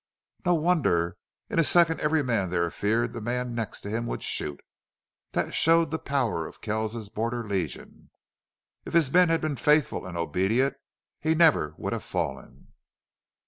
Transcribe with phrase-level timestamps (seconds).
[0.43, 1.15] "No wonder.
[1.47, 4.59] In a second every man there feared the man next to him would shoot.
[5.33, 8.09] That showed the power of Kells's Border Legion.
[8.83, 10.73] If his men had been faithful and obedient
[11.19, 12.69] he never would have fallen."